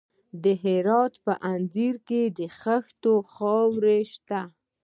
د 0.43 0.45
هرات 0.63 1.13
په 1.25 1.33
انجیل 1.51 1.95
کې 2.07 2.21
د 2.37 2.39
خښتو 2.59 3.13
خاوره 3.33 3.97
شته. 4.13 4.41